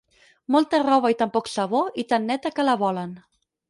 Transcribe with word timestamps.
Molta 0.55 0.79
roba 0.85 1.13
i 1.15 1.19
tan 1.21 1.33
poc 1.37 1.53
sabó 1.59 1.85
i 2.05 2.09
tan 2.15 2.29
neta 2.33 2.57
que 2.59 2.71
la 2.71 2.81
volen. 2.87 3.19